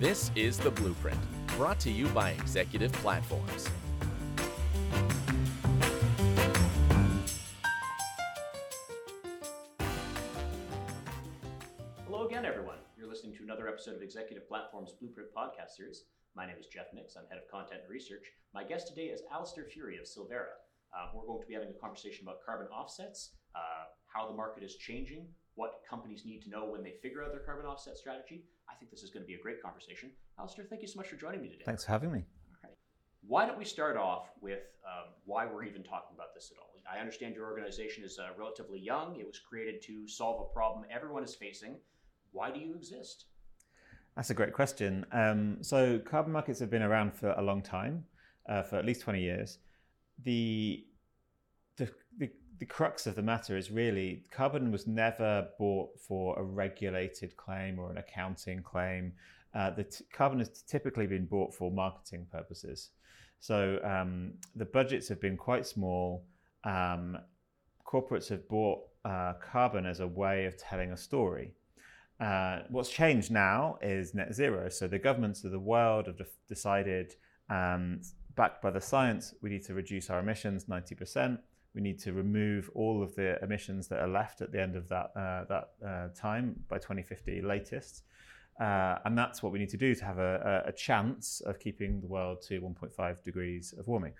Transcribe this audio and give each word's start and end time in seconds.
This 0.00 0.30
is 0.36 0.58
The 0.58 0.70
Blueprint, 0.70 1.18
brought 1.56 1.80
to 1.80 1.90
you 1.90 2.06
by 2.10 2.30
Executive 2.30 2.92
Platforms. 2.92 3.68
Hello 12.06 12.28
again, 12.28 12.44
everyone. 12.44 12.76
You're 12.96 13.08
listening 13.08 13.34
to 13.38 13.42
another 13.42 13.66
episode 13.66 13.96
of 13.96 14.02
Executive 14.02 14.46
Platforms 14.46 14.92
Blueprint 15.00 15.30
podcast 15.36 15.74
series. 15.76 16.04
My 16.36 16.46
name 16.46 16.58
is 16.60 16.68
Jeff 16.68 16.86
Nix. 16.94 17.16
I'm 17.16 17.26
head 17.28 17.38
of 17.38 17.50
content 17.50 17.80
and 17.82 17.90
research. 17.90 18.26
My 18.54 18.62
guest 18.62 18.86
today 18.86 19.06
is 19.06 19.22
Allister 19.32 19.66
Furey 19.66 19.98
of 19.98 20.06
Sylvera. 20.06 20.62
Uh, 20.96 21.08
we're 21.12 21.26
going 21.26 21.40
to 21.40 21.48
be 21.48 21.54
having 21.54 21.70
a 21.70 21.80
conversation 21.80 22.22
about 22.22 22.36
carbon 22.46 22.68
offsets, 22.68 23.32
uh, 23.56 23.90
how 24.12 24.26
the 24.26 24.34
market 24.34 24.62
is 24.62 24.76
changing, 24.76 25.26
what 25.54 25.80
companies 25.88 26.22
need 26.24 26.42
to 26.42 26.50
know 26.50 26.64
when 26.66 26.82
they 26.82 26.94
figure 27.02 27.22
out 27.22 27.30
their 27.32 27.40
carbon 27.40 27.66
offset 27.66 27.96
strategy. 27.96 28.44
I 28.68 28.74
think 28.74 28.90
this 28.90 29.02
is 29.02 29.10
going 29.10 29.22
to 29.22 29.26
be 29.26 29.34
a 29.34 29.40
great 29.40 29.62
conversation. 29.62 30.10
Allister, 30.38 30.64
thank 30.68 30.82
you 30.82 30.88
so 30.88 30.98
much 30.98 31.08
for 31.08 31.16
joining 31.16 31.42
me 31.42 31.48
today. 31.48 31.64
Thanks 31.64 31.84
for 31.84 31.92
having 31.92 32.12
me. 32.12 32.24
Why 33.26 33.44
don't 33.44 33.58
we 33.58 33.64
start 33.64 33.96
off 33.96 34.28
with 34.40 34.62
um, 34.86 35.12
why 35.24 35.44
we're 35.44 35.64
even 35.64 35.82
talking 35.82 36.14
about 36.14 36.34
this 36.34 36.50
at 36.50 36.58
all? 36.58 36.68
I 36.90 36.98
understand 37.00 37.34
your 37.34 37.46
organization 37.46 38.04
is 38.04 38.18
uh, 38.18 38.28
relatively 38.38 38.78
young. 38.78 39.16
It 39.20 39.26
was 39.26 39.38
created 39.38 39.82
to 39.82 40.08
solve 40.08 40.40
a 40.40 40.52
problem 40.54 40.86
everyone 40.90 41.22
is 41.22 41.34
facing. 41.34 41.76
Why 42.32 42.50
do 42.50 42.60
you 42.60 42.74
exist? 42.74 43.26
That's 44.16 44.30
a 44.30 44.34
great 44.34 44.52
question. 44.52 45.04
Um, 45.12 45.58
so, 45.62 45.98
carbon 45.98 46.32
markets 46.32 46.58
have 46.60 46.70
been 46.70 46.82
around 46.82 47.14
for 47.14 47.32
a 47.32 47.42
long 47.42 47.62
time, 47.62 48.04
uh, 48.48 48.62
for 48.62 48.76
at 48.76 48.84
least 48.84 49.02
20 49.02 49.20
years. 49.20 49.58
The, 50.24 50.84
the, 50.84 50.97
the, 52.58 52.66
crux 52.66 53.06
of 53.06 53.14
the 53.14 53.22
matter 53.22 53.56
is 53.56 53.70
really 53.70 54.24
carbon 54.30 54.70
was 54.70 54.86
never 54.86 55.48
bought 55.58 55.90
for 55.98 56.38
a 56.38 56.42
regulated 56.42 57.36
claim 57.36 57.78
or 57.78 57.90
an 57.90 57.98
accounting 57.98 58.62
claim. 58.62 59.12
Uh, 59.54 59.70
the 59.70 59.84
t- 59.84 60.04
carbon 60.12 60.38
has 60.38 60.62
typically 60.62 61.06
been 61.06 61.24
bought 61.24 61.54
for 61.54 61.70
marketing 61.70 62.26
purposes. 62.30 62.90
So 63.40 63.80
um, 63.84 64.32
the 64.56 64.64
budgets 64.64 65.08
have 65.08 65.20
been 65.20 65.36
quite 65.36 65.66
small. 65.66 66.24
Um, 66.64 67.18
corporates 67.86 68.28
have 68.28 68.48
bought 68.48 68.80
uh, 69.04 69.34
carbon 69.40 69.86
as 69.86 70.00
a 70.00 70.06
way 70.06 70.46
of 70.46 70.56
telling 70.58 70.92
a 70.92 70.96
story. 70.96 71.52
Uh, 72.20 72.60
what's 72.68 72.90
changed 72.90 73.30
now 73.30 73.78
is 73.80 74.14
net 74.14 74.34
zero. 74.34 74.68
So 74.68 74.88
the 74.88 74.98
governments 74.98 75.44
of 75.44 75.52
the 75.52 75.58
world 75.58 76.06
have 76.06 76.20
decided, 76.48 77.14
um, 77.48 78.00
backed 78.34 78.60
by 78.60 78.70
the 78.70 78.80
science, 78.80 79.34
we 79.40 79.50
need 79.50 79.64
to 79.64 79.74
reduce 79.74 80.10
our 80.10 80.18
emissions 80.18 80.64
90%. 80.64 81.38
We 81.74 81.80
need 81.80 81.98
to 82.00 82.12
remove 82.12 82.70
all 82.74 83.02
of 83.02 83.14
the 83.14 83.42
emissions 83.42 83.88
that 83.88 84.00
are 84.00 84.08
left 84.08 84.40
at 84.40 84.52
the 84.52 84.60
end 84.60 84.74
of 84.74 84.88
that 84.88 85.10
uh, 85.14 85.44
that 85.48 85.70
uh, 85.86 86.08
time 86.14 86.56
by 86.68 86.78
2050 86.78 87.42
latest. 87.42 88.02
Uh, 88.60 88.98
and 89.04 89.16
that's 89.16 89.42
what 89.42 89.52
we 89.52 89.58
need 89.58 89.68
to 89.68 89.76
do 89.76 89.94
to 89.94 90.04
have 90.04 90.18
a, 90.18 90.64
a, 90.66 90.72
chance 90.72 91.40
of 91.42 91.60
keeping 91.60 92.00
the 92.00 92.08
world 92.08 92.42
to 92.42 92.60
1.5 92.60 93.22
degrees 93.22 93.72
of 93.78 93.86
warming. 93.86 94.12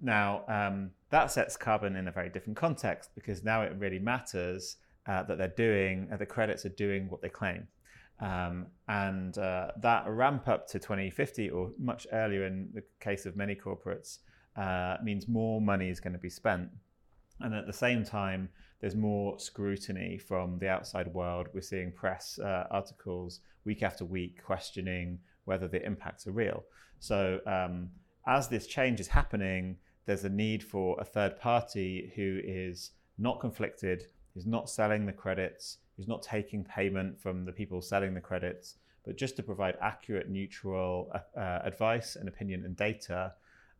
Now, 0.00 0.44
um, 0.48 0.92
that 1.10 1.30
sets 1.30 1.58
carbon 1.58 1.96
in 1.96 2.08
a 2.08 2.10
very 2.10 2.30
different 2.30 2.56
context 2.56 3.10
because 3.14 3.44
now 3.44 3.60
it 3.60 3.74
really 3.78 3.98
matters 3.98 4.76
uh, 5.06 5.24
that 5.24 5.36
they're 5.36 5.48
doing, 5.48 6.08
uh, 6.10 6.16
the 6.16 6.24
credits 6.24 6.64
are 6.64 6.70
doing 6.70 7.10
what 7.10 7.20
they 7.20 7.28
claim. 7.28 7.68
Um, 8.20 8.68
and 8.88 9.36
uh, 9.36 9.72
that 9.82 10.08
ramp 10.08 10.48
up 10.48 10.66
to 10.68 10.78
2050 10.78 11.50
or 11.50 11.72
much 11.78 12.06
earlier 12.12 12.46
in 12.46 12.70
the 12.72 12.82
case 12.98 13.26
of 13.26 13.36
many 13.36 13.54
corporates 13.54 14.18
means 15.04 15.28
more 15.28 15.60
money 15.60 15.90
is 15.90 16.00
going 16.00 16.14
to 16.14 16.18
be 16.18 16.30
spent. 16.30 16.70
And 17.40 17.54
at 17.54 17.66
the 17.66 17.72
same 17.72 18.04
time, 18.04 18.48
there's 18.80 18.96
more 18.96 19.38
scrutiny 19.38 20.18
from 20.18 20.58
the 20.58 20.68
outside 20.68 21.08
world. 21.14 21.48
We're 21.54 21.60
seeing 21.60 21.92
press 21.92 22.38
uh, 22.38 22.66
articles 22.70 23.40
week 23.64 23.82
after 23.82 24.04
week 24.04 24.42
questioning 24.44 25.18
whether 25.44 25.68
the 25.68 25.84
impacts 25.84 26.26
are 26.26 26.32
real. 26.32 26.64
So, 26.98 27.40
um, 27.46 27.90
as 28.26 28.48
this 28.48 28.66
change 28.66 29.00
is 29.00 29.08
happening, 29.08 29.76
there's 30.06 30.24
a 30.24 30.28
need 30.28 30.62
for 30.62 30.96
a 31.00 31.04
third 31.04 31.38
party 31.38 32.12
who 32.16 32.40
is 32.44 32.92
not 33.18 33.40
conflicted, 33.40 34.06
who's 34.34 34.46
not 34.46 34.68
selling 34.68 35.06
the 35.06 35.12
credits, 35.12 35.78
who's 35.96 36.08
not 36.08 36.22
taking 36.22 36.64
payment 36.64 37.20
from 37.20 37.44
the 37.44 37.52
people 37.52 37.80
selling 37.82 38.14
the 38.14 38.20
credits, 38.20 38.76
but 39.04 39.16
just 39.16 39.36
to 39.36 39.42
provide 39.42 39.76
accurate, 39.80 40.28
neutral 40.28 41.10
uh, 41.14 41.38
uh 41.38 41.62
advice 41.64 42.16
and 42.16 42.28
opinion 42.28 42.64
and 42.64 42.76
data 42.76 43.32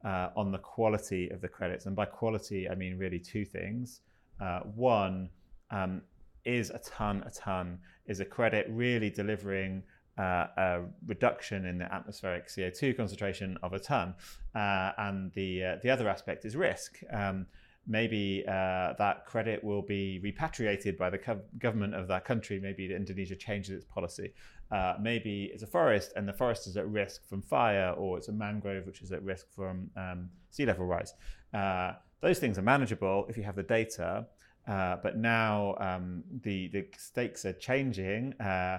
uh, 0.04 0.30
on 0.36 0.50
the 0.50 0.58
quality 0.58 1.28
of 1.30 1.40
the 1.40 1.48
credits. 1.48 1.86
And 1.86 1.94
by 1.94 2.06
quality, 2.06 2.68
I 2.68 2.74
mean 2.74 2.98
really 2.98 3.18
two 3.18 3.44
things. 3.44 4.00
Uh, 4.40 4.60
one 4.60 5.28
um, 5.70 6.02
is 6.44 6.70
a 6.70 6.78
ton, 6.78 7.22
a 7.26 7.30
ton, 7.30 7.78
is 8.06 8.20
a 8.20 8.24
credit 8.24 8.66
really 8.68 9.10
delivering 9.10 9.82
uh, 10.18 10.46
a 10.56 10.80
reduction 11.06 11.64
in 11.66 11.78
the 11.78 11.92
atmospheric 11.92 12.48
CO2 12.48 12.96
concentration 12.96 13.56
of 13.62 13.72
a 13.72 13.78
ton. 13.78 14.14
Uh, 14.54 14.92
and 14.98 15.32
the, 15.32 15.64
uh, 15.64 15.76
the 15.82 15.90
other 15.90 16.08
aspect 16.08 16.44
is 16.44 16.56
risk. 16.56 16.98
Um, 17.10 17.46
maybe 17.86 18.44
uh, 18.46 18.94
that 18.98 19.24
credit 19.26 19.62
will 19.62 19.82
be 19.82 20.20
repatriated 20.22 20.96
by 20.96 21.10
the 21.10 21.18
co- 21.18 21.40
government 21.58 21.94
of 21.94 22.08
that 22.08 22.24
country. 22.24 22.60
Maybe 22.60 22.94
Indonesia 22.94 23.36
changes 23.36 23.70
its 23.70 23.84
policy. 23.84 24.32
Uh, 24.70 24.94
maybe 25.00 25.50
it's 25.52 25.62
a 25.62 25.66
forest 25.66 26.12
and 26.16 26.26
the 26.26 26.32
forest 26.32 26.66
is 26.66 26.76
at 26.76 26.88
risk 26.88 27.28
from 27.28 27.42
fire, 27.42 27.90
or 27.90 28.18
it's 28.18 28.28
a 28.28 28.32
mangrove 28.32 28.86
which 28.86 29.02
is 29.02 29.12
at 29.12 29.22
risk 29.22 29.46
from 29.54 29.90
um, 29.96 30.30
sea 30.50 30.64
level 30.64 30.86
rise. 30.86 31.14
Uh, 31.52 31.92
those 32.20 32.38
things 32.38 32.56
are 32.56 32.62
manageable 32.62 33.26
if 33.28 33.36
you 33.36 33.42
have 33.42 33.56
the 33.56 33.62
data. 33.62 34.26
Uh, 34.66 34.96
but 35.02 35.16
now 35.16 35.74
um, 35.80 36.22
the 36.42 36.68
the 36.68 36.86
stakes 36.96 37.44
are 37.44 37.52
changing. 37.52 38.32
Uh, 38.40 38.78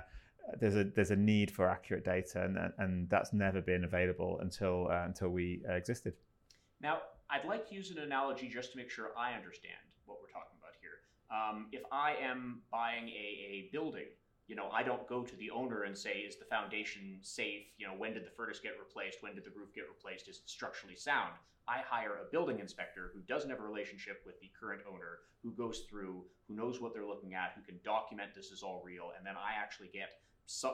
there's 0.60 0.76
a 0.76 0.86
there's 0.86 1.12
a 1.12 1.16
need 1.16 1.52
for 1.52 1.70
accurate 1.70 2.06
data, 2.06 2.44
and 2.44 2.58
and 2.78 3.10
that's 3.10 3.34
never 3.34 3.62
been 3.62 3.84
available 3.84 4.40
until 4.42 4.88
uh, 4.90 5.04
until 5.06 5.30
we 5.30 5.62
existed. 5.68 6.14
Now, 6.82 7.00
I'd 7.34 7.46
like 7.46 7.68
to 7.70 7.74
use 7.74 7.90
an 7.90 7.98
analogy 7.98 8.48
just 8.48 8.72
to 8.74 8.78
make 8.78 8.92
sure 8.92 9.10
I 9.18 9.34
understand 9.34 9.82
what 10.06 10.20
we're 10.22 10.30
talking 10.30 10.56
about 10.62 10.78
here. 10.80 11.02
Um, 11.34 11.66
if 11.72 11.82
I 11.92 12.14
am 12.22 12.62
buying 12.72 13.10
a, 13.10 13.10
a 13.50 13.70
building, 13.72 14.06
you 14.48 14.56
know, 14.56 14.70
I 14.72 14.84
don't 14.84 15.08
go 15.08 15.24
to 15.24 15.36
the 15.38 15.50
owner 15.50 15.84
and 15.84 15.98
say, 15.98 16.20
"Is 16.20 16.36
the 16.36 16.46
foundation 16.46 17.18
safe?" 17.24 17.64
You 17.78 17.88
know, 17.88 17.94
when 17.94 18.14
did 18.14 18.24
the 18.24 18.30
furnace 18.30 18.60
get 18.60 18.74
replaced? 18.78 19.24
When 19.24 19.34
did 19.34 19.46
the 19.46 19.58
roof 19.58 19.74
get 19.74 19.86
replaced? 19.90 20.30
Is 20.30 20.38
it 20.38 20.50
structurally 20.50 20.96
sound? 20.96 21.34
I 21.68 21.80
hire 21.80 22.20
a 22.22 22.30
building 22.30 22.60
inspector 22.60 23.10
who 23.16 23.22
doesn't 23.22 23.50
have 23.50 23.60
a 23.60 23.64
relationship 23.64 24.22
with 24.28 24.40
the 24.40 24.52
current 24.60 24.84
owner, 24.88 25.22
who 25.42 25.54
goes 25.54 25.88
through, 25.90 26.26
who 26.48 26.54
knows 26.56 26.82
what 26.82 26.94
they're 26.94 27.08
looking 27.08 27.34
at, 27.34 27.54
who 27.56 27.64
can 27.64 27.80
document 27.84 28.36
this 28.36 28.52
is 28.52 28.62
all 28.62 28.84
real, 28.86 29.12
and 29.18 29.26
then 29.26 29.36
I 29.38 29.54
actually 29.60 29.90
get 29.92 30.20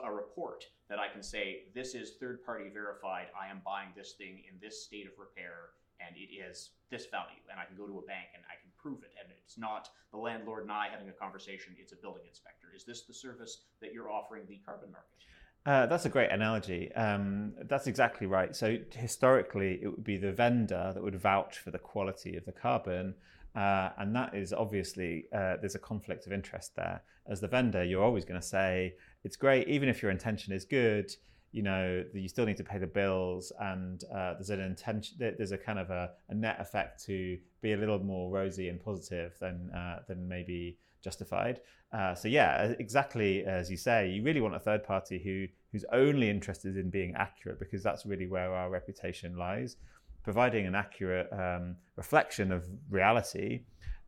a 0.04 0.12
report 0.12 0.64
that 0.88 0.98
I 0.98 1.08
can 1.08 1.22
say 1.22 1.62
this 1.74 1.94
is 1.94 2.16
third 2.20 2.44
party 2.44 2.68
verified. 2.68 3.28
I 3.40 3.48
am 3.48 3.62
buying 3.64 3.90
this 3.96 4.12
thing 4.12 4.42
in 4.50 4.58
this 4.60 4.84
state 4.84 5.06
of 5.06 5.12
repair, 5.16 5.70
and 6.04 6.16
it 6.16 6.32
is 6.32 6.70
this 6.90 7.06
value, 7.06 7.42
and 7.50 7.60
I 7.60 7.64
can 7.64 7.76
go 7.76 7.86
to 7.86 7.98
a 7.98 8.06
bank 8.06 8.34
and 8.34 8.42
I 8.50 8.56
can 8.60 8.70
prove 8.76 9.02
it. 9.02 9.12
And 9.20 9.30
it's 9.44 9.58
not 9.58 9.88
the 10.10 10.18
landlord 10.18 10.64
and 10.64 10.72
I 10.72 10.88
having 10.90 11.08
a 11.08 11.12
conversation; 11.12 11.74
it's 11.78 11.92
a 11.92 11.96
building 11.96 12.24
inspector. 12.28 12.68
Is 12.74 12.84
this 12.84 13.02
the 13.02 13.14
service 13.14 13.62
that 13.80 13.92
you're 13.92 14.10
offering 14.10 14.44
the 14.48 14.60
carbon 14.64 14.90
market? 14.90 15.20
Uh, 15.66 15.86
that's 15.86 16.06
a 16.06 16.08
great 16.08 16.30
analogy. 16.30 16.90
Um, 16.94 17.52
that's 17.68 17.86
exactly 17.86 18.26
right. 18.26 18.56
So 18.56 18.78
historically, 18.92 19.78
it 19.82 19.88
would 19.88 20.04
be 20.04 20.16
the 20.16 20.32
vendor 20.32 20.92
that 20.94 21.02
would 21.02 21.20
vouch 21.20 21.58
for 21.58 21.70
the 21.70 21.78
quality 21.78 22.36
of 22.36 22.46
the 22.46 22.52
carbon, 22.52 23.14
uh, 23.54 23.90
and 23.98 24.16
that 24.16 24.34
is 24.34 24.52
obviously 24.52 25.26
uh, 25.34 25.56
there's 25.60 25.74
a 25.74 25.80
conflict 25.80 26.26
of 26.26 26.32
interest 26.32 26.76
there. 26.76 27.02
As 27.28 27.40
the 27.40 27.48
vendor, 27.48 27.84
you're 27.84 28.02
always 28.02 28.24
going 28.24 28.40
to 28.40 28.46
say 28.46 28.94
it's 29.22 29.36
great, 29.36 29.68
even 29.68 29.88
if 29.88 30.02
your 30.02 30.10
intention 30.10 30.52
is 30.52 30.64
good. 30.64 31.10
You 31.52 31.62
know, 31.62 32.04
you 32.14 32.28
still 32.28 32.46
need 32.46 32.56
to 32.58 32.64
pay 32.64 32.78
the 32.78 32.86
bills, 32.86 33.52
and 33.60 34.02
uh, 34.14 34.34
there's 34.34 34.50
an 34.50 34.60
intention. 34.60 35.16
There's 35.18 35.52
a 35.52 35.58
kind 35.58 35.78
of 35.78 35.90
a, 35.90 36.10
a, 36.28 36.34
net 36.34 36.58
effect 36.60 37.04
to 37.06 37.38
be 37.60 37.72
a 37.72 37.76
little 37.76 37.98
more 37.98 38.30
rosy 38.30 38.68
and 38.68 38.80
positive 38.82 39.32
than 39.40 39.70
uh, 39.70 40.00
than 40.06 40.28
maybe 40.28 40.78
justified. 41.02 41.60
Uh, 41.92 42.14
so 42.14 42.28
yeah, 42.28 42.72
exactly 42.78 43.44
as 43.44 43.70
you 43.70 43.76
say, 43.76 44.08
you 44.08 44.22
really 44.22 44.40
want 44.40 44.54
a 44.54 44.60
third 44.60 44.84
party 44.84 45.18
who 45.18 45.46
who's 45.72 45.84
only 45.92 46.30
interested 46.30 46.76
in 46.76 46.90
being 46.90 47.14
accurate 47.16 47.58
because 47.58 47.82
that's 47.82 48.06
really 48.06 48.26
where 48.26 48.54
our 48.54 48.70
reputation 48.70 49.36
lies, 49.36 49.76
providing 50.22 50.66
an 50.66 50.74
accurate 50.74 51.28
um, 51.32 51.76
reflection 51.96 52.52
of 52.52 52.66
reality. 52.90 53.60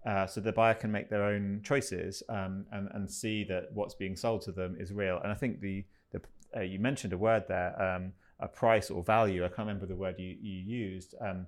Uh, 0.04 0.26
so 0.26 0.40
the 0.40 0.50
buyer 0.52 0.74
can 0.74 0.90
make 0.90 1.08
their 1.08 1.22
own 1.22 1.60
choices 1.62 2.24
um, 2.28 2.66
and, 2.72 2.88
and 2.94 3.08
see 3.08 3.44
that 3.44 3.68
what's 3.72 3.94
being 3.94 4.16
sold 4.16 4.42
to 4.42 4.50
them 4.50 4.76
is 4.80 4.92
real. 4.92 5.20
And 5.22 5.30
I 5.30 5.34
think 5.36 5.60
the, 5.60 5.84
the 5.91 5.91
uh, 6.56 6.60
you 6.60 6.78
mentioned 6.78 7.12
a 7.12 7.19
word 7.19 7.44
there, 7.49 7.81
um, 7.81 8.12
a 8.40 8.49
price 8.49 8.90
or 8.90 9.02
value. 9.02 9.44
I 9.44 9.49
can't 9.49 9.60
remember 9.60 9.87
the 9.87 9.96
word 9.96 10.16
you, 10.19 10.37
you 10.40 10.58
used. 10.58 11.14
Um, 11.20 11.46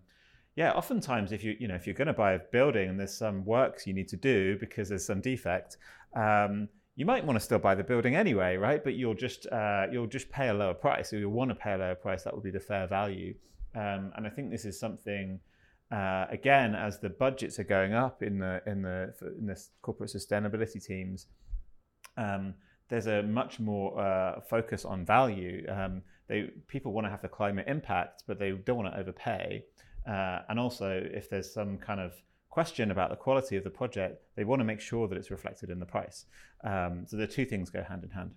yeah, 0.56 0.70
oftentimes 0.70 1.32
if 1.32 1.42
you 1.42 1.56
you 1.58 1.66
know 1.66 1.74
if 1.74 1.86
you're 1.86 1.94
going 1.94 2.06
to 2.06 2.12
buy 2.12 2.34
a 2.34 2.38
building 2.38 2.88
and 2.88 2.98
there's 2.98 3.16
some 3.16 3.44
works 3.44 3.86
you 3.86 3.92
need 3.92 4.08
to 4.08 4.16
do 4.16 4.56
because 4.58 4.88
there's 4.88 5.04
some 5.04 5.20
defect, 5.20 5.78
um, 6.14 6.68
you 6.96 7.04
might 7.04 7.24
want 7.24 7.36
to 7.36 7.44
still 7.44 7.58
buy 7.58 7.74
the 7.74 7.82
building 7.82 8.14
anyway, 8.14 8.56
right? 8.56 8.82
But 8.82 8.94
you'll 8.94 9.14
just 9.14 9.46
uh, 9.46 9.86
you'll 9.90 10.06
just 10.06 10.30
pay 10.30 10.48
a 10.48 10.54
lower 10.54 10.74
price. 10.74 11.12
You'll 11.12 11.32
want 11.32 11.50
to 11.50 11.56
pay 11.56 11.72
a 11.72 11.78
lower 11.78 11.96
price. 11.96 12.22
That 12.22 12.34
would 12.34 12.44
be 12.44 12.52
the 12.52 12.60
fair 12.60 12.86
value. 12.86 13.34
Um, 13.74 14.12
and 14.16 14.26
I 14.26 14.30
think 14.30 14.50
this 14.50 14.64
is 14.64 14.78
something. 14.78 15.40
Uh, 15.90 16.26
again, 16.30 16.74
as 16.74 16.98
the 16.98 17.10
budgets 17.10 17.58
are 17.58 17.64
going 17.64 17.92
up 17.92 18.22
in 18.22 18.38
the 18.38 18.62
in 18.66 18.82
the 18.82 19.12
in 19.38 19.46
the 19.46 19.60
corporate 19.82 20.10
sustainability 20.10 20.84
teams, 20.84 21.26
um, 22.16 22.54
there's 22.88 23.06
a 23.06 23.22
much 23.22 23.60
more 23.60 23.98
uh, 24.00 24.40
focus 24.40 24.84
on 24.84 25.04
value. 25.04 25.66
Um, 25.68 26.02
they 26.28 26.50
people 26.68 26.92
want 26.92 27.06
to 27.06 27.10
have 27.10 27.22
the 27.22 27.28
climate 27.28 27.66
impact, 27.68 28.24
but 28.26 28.38
they 28.38 28.52
don't 28.52 28.76
want 28.76 28.92
to 28.94 28.98
overpay. 28.98 29.64
Uh, 30.06 30.40
and 30.48 30.58
also, 30.58 31.02
if 31.12 31.30
there's 31.30 31.52
some 31.52 31.78
kind 31.78 32.00
of 32.00 32.12
question 32.50 32.90
about 32.90 33.10
the 33.10 33.16
quality 33.16 33.56
of 33.56 33.64
the 33.64 33.70
project, 33.70 34.22
they 34.36 34.44
want 34.44 34.60
to 34.60 34.64
make 34.64 34.80
sure 34.80 35.08
that 35.08 35.18
it's 35.18 35.30
reflected 35.30 35.70
in 35.70 35.80
the 35.80 35.86
price. 35.86 36.26
Um, 36.62 37.04
so 37.06 37.16
the 37.16 37.26
two 37.26 37.44
things 37.44 37.70
go 37.70 37.82
hand 37.82 38.04
in 38.04 38.10
hand. 38.10 38.30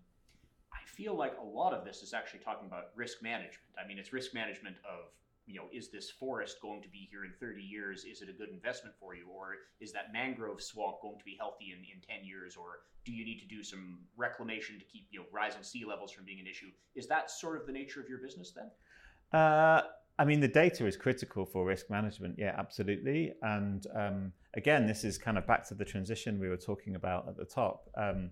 I 0.74 0.80
feel 0.86 1.16
like 1.16 1.38
a 1.40 1.46
lot 1.46 1.74
of 1.74 1.86
this 1.86 2.02
is 2.02 2.14
actually 2.14 2.40
talking 2.40 2.68
about 2.68 2.86
risk 2.96 3.22
management. 3.22 3.72
I 3.82 3.88
mean, 3.88 4.00
it's 4.00 4.12
risk 4.12 4.34
management 4.34 4.78
of 4.90 5.12
you 5.48 5.56
know, 5.56 5.68
is 5.72 5.90
this 5.90 6.12
forest 6.12 6.58
going 6.62 6.82
to 6.82 6.90
be 6.90 7.08
here 7.10 7.24
in 7.24 7.32
30 7.40 7.62
years? 7.62 8.04
Is 8.04 8.22
it 8.22 8.30
a 8.30 8.34
good 8.34 8.50
investment 8.50 8.96
for 9.00 9.16
you? 9.16 9.24
Or 9.34 9.56
is 9.80 9.94
that 9.94 10.12
mangrove 10.12 10.62
swamp 10.62 10.98
going 11.02 11.18
to 11.18 11.24
be 11.24 11.38
healthy 11.40 11.72
in, 11.72 11.80
in 11.80 12.02
10 12.06 12.28
years? 12.28 12.58
Or 12.58 12.82
do 13.06 13.14
you 13.14 13.24
need 13.24 13.40
to 13.40 13.48
do 13.48 13.64
some 13.64 14.00
reclamation 14.18 14.78
to 14.78 14.84
keep, 14.86 15.08
you 15.10 15.20
know, 15.20 15.26
rising 15.32 15.64
sea 15.64 15.86
levels 15.86 16.12
from 16.12 16.26
being 16.26 16.42
an 16.42 16.48
issue? 16.48 16.68
Is 16.96 17.08
that 17.08 17.32
sort 17.32 17.60
of 17.60 17.66
the 17.66 17.72
nature 17.72 18.02
of 18.02 18.10
your 18.10 18.18
business 18.18 18.52
then? 18.52 19.40
Uh, 19.40 19.84
I 20.20 20.26
mean, 20.26 20.42
the 20.42 20.50
data 20.50 20.86
is 20.86 20.98
critical 20.98 21.46
for 21.46 21.66
risk 21.66 21.90
management. 21.90 22.36
Yeah, 22.38 22.54
absolutely. 22.58 23.34
And 23.42 23.88
um, 23.96 24.34
again, 24.54 24.86
this 24.86 25.06
is 25.06 25.18
kind 25.18 25.38
of 25.38 25.48
back 25.48 25.66
to 25.70 25.76
the 25.76 25.86
transition 25.86 26.40
we 26.40 26.50
were 26.50 26.58
talking 26.58 26.96
about 26.96 27.26
at 27.30 27.38
the 27.38 27.46
top. 27.46 27.90
Um, 27.96 28.32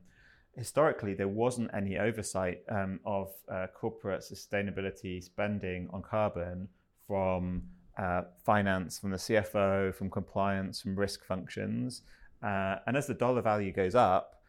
historically, 0.57 1.13
there 1.13 1.29
wasn't 1.29 1.69
any 1.73 1.97
oversight 1.97 2.63
um, 2.67 2.99
of 3.05 3.31
uh, 3.49 3.67
corporate 3.73 4.21
sustainability 4.21 5.23
spending 5.23 5.89
on 5.93 6.01
carbon 6.01 6.67
from 7.07 7.63
uh, 7.97 8.23
finance, 8.43 8.99
from 8.99 9.11
the 9.11 9.17
CFO, 9.17 9.93
from 9.93 10.09
compliance, 10.09 10.81
from 10.81 10.95
risk 10.95 11.23
functions. 11.25 12.01
Uh, 12.43 12.77
and 12.87 12.97
as 12.97 13.07
the 13.07 13.13
dollar 13.13 13.41
value 13.41 13.71
goes 13.71 13.95
up, 13.95 14.41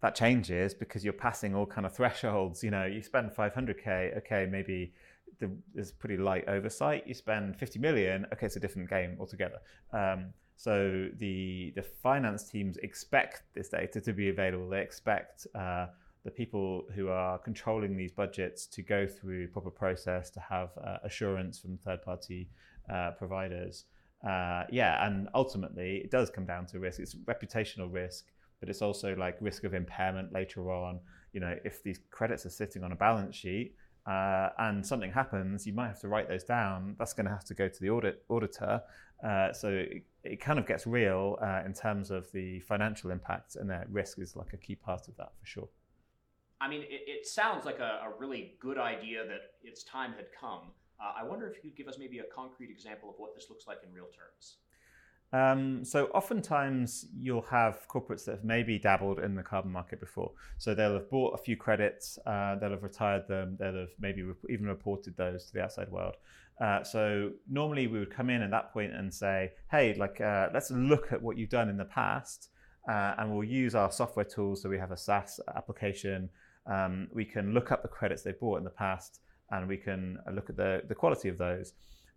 that 0.00 0.14
changes 0.14 0.74
because 0.74 1.04
you're 1.04 1.12
passing 1.12 1.54
all 1.54 1.66
kind 1.66 1.86
of 1.86 1.94
thresholds. 1.94 2.62
You 2.62 2.70
know, 2.70 2.86
you 2.86 3.02
spend 3.02 3.30
500k, 3.30 4.18
okay, 4.18 4.48
maybe 4.50 4.92
the, 5.38 5.50
there's 5.74 5.92
pretty 5.92 6.16
light 6.16 6.48
oversight. 6.48 7.06
You 7.06 7.14
spend 7.14 7.56
50 7.56 7.78
million, 7.78 8.26
okay, 8.32 8.46
it's 8.46 8.56
a 8.56 8.60
different 8.60 8.90
game 8.90 9.16
altogether. 9.18 9.58
Um, 9.92 10.32
so 10.56 11.08
the 11.18 11.72
the 11.74 11.82
finance 11.82 12.44
teams 12.44 12.76
expect 12.78 13.42
this 13.54 13.68
data 13.68 14.00
to 14.00 14.12
be 14.12 14.28
available. 14.28 14.68
They 14.68 14.80
expect 14.80 15.46
uh, 15.54 15.86
the 16.24 16.30
people 16.30 16.84
who 16.94 17.08
are 17.08 17.38
controlling 17.38 17.96
these 17.96 18.12
budgets 18.12 18.66
to 18.66 18.82
go 18.82 19.06
through 19.06 19.48
proper 19.48 19.70
process 19.70 20.30
to 20.30 20.40
have 20.40 20.70
uh, 20.84 20.98
assurance 21.04 21.58
from 21.58 21.76
third 21.78 22.02
party 22.02 22.48
uh, 22.92 23.10
providers. 23.18 23.84
Uh, 24.26 24.64
yeah, 24.70 25.04
and 25.06 25.28
ultimately 25.34 25.96
it 25.96 26.10
does 26.10 26.30
come 26.30 26.46
down 26.46 26.66
to 26.66 26.78
risk. 26.78 27.00
It's 27.00 27.14
reputational 27.14 27.92
risk, 27.92 28.26
but 28.60 28.68
it's 28.68 28.82
also 28.82 29.16
like 29.16 29.36
risk 29.40 29.64
of 29.64 29.74
impairment 29.74 30.32
later 30.32 30.70
on. 30.70 31.00
You 31.32 31.40
know, 31.40 31.56
if 31.64 31.82
these 31.82 31.98
credits 32.10 32.46
are 32.46 32.50
sitting 32.50 32.84
on 32.84 32.92
a 32.92 32.96
balance 32.96 33.34
sheet 33.34 33.74
uh, 34.06 34.50
and 34.58 34.86
something 34.86 35.10
happens, 35.10 35.66
you 35.66 35.72
might 35.72 35.88
have 35.88 36.00
to 36.00 36.08
write 36.08 36.28
those 36.28 36.44
down. 36.44 36.94
That's 36.98 37.12
going 37.12 37.26
to 37.26 37.32
have 37.32 37.44
to 37.46 37.54
go 37.54 37.68
to 37.68 37.80
the 37.80 37.90
audit 37.90 38.22
auditor. 38.28 38.80
Uh, 39.26 39.52
so 39.52 39.68
it, 39.70 40.04
it, 40.24 40.40
kind 40.40 40.58
of 40.58 40.66
gets 40.66 40.86
real 40.86 41.38
uh, 41.40 41.62
in 41.64 41.72
terms 41.72 42.10
of 42.10 42.30
the 42.32 42.60
financial 42.60 43.10
impact, 43.10 43.56
and 43.56 43.70
that 43.70 43.88
risk 43.90 44.18
is 44.18 44.36
like 44.36 44.52
a 44.52 44.56
key 44.56 44.74
part 44.74 45.08
of 45.08 45.16
that 45.16 45.32
for 45.40 45.46
sure. 45.46 45.68
I 46.62 46.68
mean, 46.68 46.82
it, 46.82 47.02
it 47.08 47.26
sounds 47.26 47.64
like 47.66 47.80
a, 47.80 48.06
a, 48.06 48.12
really 48.20 48.54
good 48.60 48.78
idea 48.78 49.26
that 49.26 49.40
its 49.64 49.82
time 49.82 50.12
had 50.12 50.26
come. 50.38 50.70
Uh, 51.00 51.12
I 51.20 51.24
wonder 51.24 51.48
if 51.48 51.56
you 51.56 51.70
could 51.70 51.76
give 51.76 51.88
us 51.88 51.96
maybe 51.98 52.20
a 52.20 52.24
concrete 52.32 52.70
example 52.70 53.10
of 53.10 53.16
what 53.18 53.34
this 53.34 53.46
looks 53.50 53.66
like 53.66 53.78
in 53.84 53.92
real 53.92 54.06
terms. 54.06 54.58
Um, 55.32 55.84
so 55.84 56.06
oftentimes 56.08 57.06
you'll 57.18 57.42
have 57.42 57.88
corporates 57.88 58.26
that 58.26 58.32
have 58.32 58.44
maybe 58.44 58.78
dabbled 58.78 59.18
in 59.18 59.34
the 59.34 59.42
carbon 59.42 59.72
market 59.72 59.98
before. 59.98 60.30
So 60.58 60.72
they'll 60.72 60.92
have 60.92 61.10
bought 61.10 61.34
a 61.34 61.38
few 61.38 61.56
credits, 61.56 62.18
uh, 62.26 62.56
they'll 62.60 62.70
have 62.70 62.84
retired 62.84 63.26
them, 63.26 63.56
they'll 63.58 63.74
have 63.74 63.94
maybe 63.98 64.22
even 64.48 64.66
reported 64.66 65.16
those 65.16 65.46
to 65.46 65.54
the 65.54 65.62
outside 65.62 65.90
world. 65.90 66.14
Uh, 66.60 66.84
so 66.84 67.32
normally 67.50 67.88
we 67.88 67.98
would 67.98 68.14
come 68.14 68.30
in 68.30 68.40
at 68.40 68.50
that 68.52 68.72
point 68.72 68.92
and 68.92 69.12
say, 69.12 69.50
hey, 69.70 69.94
like 69.94 70.20
uh, 70.20 70.48
let's 70.54 70.70
look 70.70 71.12
at 71.12 71.20
what 71.20 71.36
you've 71.36 71.50
done 71.50 71.68
in 71.68 71.76
the 71.76 71.86
past, 71.86 72.50
uh, 72.88 73.14
and 73.18 73.34
we'll 73.34 73.42
use 73.42 73.74
our 73.74 73.90
software 73.90 74.24
tools. 74.24 74.62
So 74.62 74.68
we 74.68 74.78
have 74.78 74.92
a 74.92 74.96
SaaS 74.96 75.40
application 75.56 76.28
um, 76.66 77.08
we 77.12 77.24
can 77.24 77.52
look 77.52 77.72
up 77.72 77.82
the 77.82 77.88
credits 77.88 78.22
they've 78.22 78.38
bought 78.38 78.58
in 78.58 78.64
the 78.64 78.70
past 78.70 79.20
and 79.50 79.68
we 79.68 79.76
can 79.76 80.18
look 80.32 80.48
at 80.50 80.56
the, 80.56 80.82
the 80.88 80.94
quality 80.94 81.28
of 81.28 81.38
those. 81.38 81.74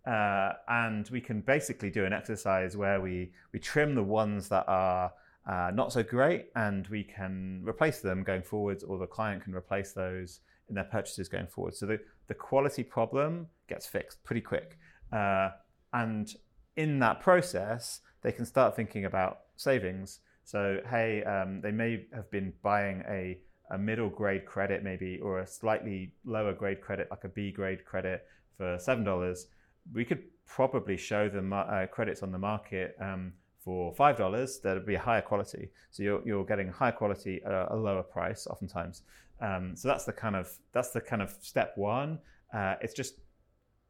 Uh, 0.08 0.54
and 0.68 1.10
we 1.10 1.20
can 1.20 1.42
basically 1.42 1.90
do 1.90 2.06
an 2.06 2.14
exercise 2.14 2.78
where 2.78 3.02
we, 3.02 3.32
we 3.52 3.60
trim 3.60 3.96
the 3.96 4.04
ones 4.04 4.48
that 4.50 4.64
are 4.68 5.12
uh, 5.48 5.72
not 5.74 5.92
so 5.92 6.04
great 6.04 6.48
and 6.56 6.88
we 6.88 7.04
can 7.04 7.62
replace 7.66 8.00
them 8.02 8.24
going 8.24 8.44
forwards, 8.44 8.84
or 8.84 8.98
the 8.98 9.08
client 9.08 9.44
can 9.44 9.54
replace 9.54 9.94
those 9.94 10.42
in 10.70 10.76
their 10.76 10.86
purchases 10.86 11.28
going 11.28 11.48
forward. 11.48 11.76
So 11.76 11.86
the, 11.86 12.00
the 12.28 12.34
quality 12.34 12.84
problem 12.84 13.48
gets 13.68 13.88
fixed 13.88 14.24
pretty 14.24 14.42
quick. 14.42 14.78
Uh, 15.12 15.50
and 15.94 16.34
in 16.76 17.00
that 17.00 17.22
process, 17.22 18.02
they 18.22 18.32
can 18.32 18.46
start 18.46 18.76
thinking 18.76 19.06
about 19.06 19.40
savings. 19.56 20.20
So, 20.44 20.80
hey, 20.90 21.24
um, 21.24 21.62
they 21.62 21.72
may 21.72 22.06
have 22.14 22.30
been 22.30 22.54
buying 22.62 23.04
a 23.10 23.40
a 23.72 23.78
middle 23.78 24.10
grade 24.10 24.46
credit 24.46 24.84
maybe 24.84 25.20
or 25.20 25.40
a 25.40 25.48
slightly 25.48 26.14
lower 26.24 26.54
grade 26.54 26.82
credit 26.82 27.08
like 27.10 27.24
a 27.24 27.30
B 27.30 27.52
grade 27.52 27.86
credit 27.86 28.26
for 28.58 28.78
seven 28.80 29.04
dollars, 29.04 29.48
we 29.94 30.06
could 30.06 30.24
probably 30.46 30.98
show 30.98 31.30
them 31.30 31.54
uh, 31.54 31.86
credits 31.88 32.24
on 32.24 32.32
the 32.32 32.38
market 32.38 32.96
um, 33.02 33.34
for 33.64 33.94
five 33.96 34.18
dollars 34.18 34.60
that 34.60 34.76
would 34.76 34.86
be 34.86 34.96
a 34.96 35.00
higher 35.00 35.22
quality. 35.22 35.70
So 35.92 36.04
you're, 36.04 36.22
you're 36.26 36.46
getting 36.46 36.70
higher 36.70 36.92
quality 36.92 37.42
at 37.46 37.52
a 37.52 37.76
lower 37.76 38.04
price 38.04 38.48
oftentimes. 38.48 39.02
Um, 39.42 39.76
so 39.76 39.88
that's 39.88 40.06
the 40.06 40.14
kind 40.14 40.36
of 40.36 40.52
that's 40.72 40.92
the 40.92 41.02
kind 41.02 41.22
of 41.22 41.36
step 41.42 41.74
one. 41.76 42.20
Uh, 42.54 42.76
it's 42.82 42.94
just 42.94 43.16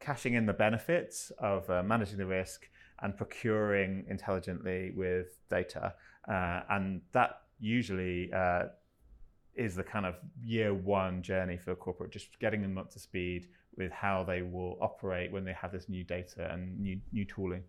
cashing 0.00 0.34
in 0.34 0.46
the 0.46 0.52
benefits 0.52 1.30
of 1.38 1.68
uh, 1.70 1.82
managing 1.82 2.18
the 2.18 2.26
risk 2.26 2.68
and 3.02 3.16
procuring 3.16 4.04
intelligently 4.08 4.92
with 4.96 5.38
data, 5.50 5.94
uh, 6.28 6.60
and 6.70 7.02
that 7.12 7.42
usually 7.60 8.32
uh, 8.32 8.64
is 9.56 9.74
the 9.74 9.82
kind 9.82 10.06
of 10.06 10.16
year 10.42 10.74
one 10.74 11.22
journey 11.22 11.56
for 11.56 11.72
a 11.72 11.76
corporate, 11.76 12.10
just 12.10 12.38
getting 12.38 12.62
them 12.62 12.78
up 12.78 12.90
to 12.90 12.98
speed 12.98 13.48
with 13.76 13.92
how 13.92 14.24
they 14.24 14.42
will 14.42 14.78
operate 14.80 15.32
when 15.32 15.44
they 15.44 15.52
have 15.52 15.72
this 15.72 15.88
new 15.88 16.04
data 16.04 16.50
and 16.52 16.78
new 16.80 17.00
new 17.12 17.24
tooling. 17.24 17.62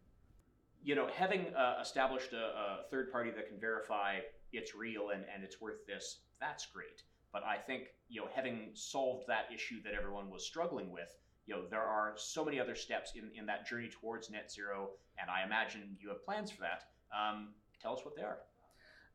You 0.84 0.96
know, 0.96 1.08
having 1.14 1.54
uh, 1.56 1.80
established 1.82 2.34
a, 2.34 2.38
a, 2.38 2.80
third 2.90 3.12
party 3.12 3.32
that 3.32 3.50
can 3.50 3.60
verify 3.60 4.20
it's 4.54 4.74
real 4.74 5.10
and, 5.10 5.26
and 5.34 5.44
it's 5.44 5.60
worth 5.60 5.86
this, 5.86 6.20
that's 6.40 6.66
great. 6.68 7.04
But 7.34 7.44
I 7.44 7.58
think 7.58 7.88
you 8.10 8.22
know, 8.22 8.28
having 8.34 8.70
solved 8.74 9.26
that 9.28 9.46
issue 9.54 9.82
that 9.84 9.94
everyone 9.94 10.30
was 10.30 10.46
struggling 10.46 10.92
with, 10.92 11.14
you 11.46 11.56
know, 11.56 11.64
there 11.70 11.82
are 11.82 12.14
so 12.16 12.44
many 12.44 12.60
other 12.60 12.76
steps 12.76 13.14
in, 13.16 13.32
in 13.38 13.46
that 13.48 13.68
journey 13.68 13.90
towards 13.90 14.30
net 14.30 14.52
zero, 14.52 14.92
and 15.20 15.30
I 15.30 15.46
imagine 15.46 15.98
you 16.00 16.10
have 16.10 16.24
plans 16.26 16.52
for 16.52 16.62
that. 16.62 16.84
Um, 17.16 17.50
tell 17.82 17.94
us 17.94 18.02
what 18.04 18.16
they 18.16 18.24
are. 18.24 18.40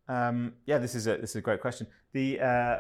Um, 0.09 0.55
yeah, 0.67 0.79
this 0.79 0.95
is 0.95 1.07
a 1.07 1.17
this 1.17 1.31
is 1.31 1.37
a 1.37 1.41
great 1.41 1.61
question. 1.61 1.87
The 2.12 2.40
uh, 2.40 2.78